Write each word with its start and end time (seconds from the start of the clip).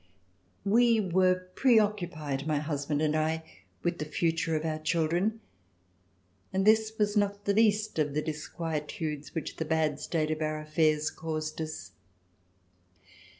We 0.65 0.99
were 0.99 1.35
preoccupied, 1.53 2.47
my 2.47 2.57
husband 2.57 3.03
and 3.03 3.15
I, 3.15 3.43
with 3.83 3.99
the 3.99 4.05
future 4.05 4.55
of 4.55 4.65
our 4.65 4.79
children, 4.79 5.41
and 6.51 6.65
this 6.65 6.93
was 6.97 7.15
not 7.15 7.45
the 7.45 7.53
least 7.53 7.99
of 7.99 8.15
the 8.15 8.23
disquietudes 8.23 9.35
which 9.35 9.57
the 9.57 9.63
bad 9.65 9.99
state 9.99 10.31
of 10.31 10.41
our 10.41 10.59
affairs 10.59 11.11
caused 11.11 11.61
us. 11.61 11.91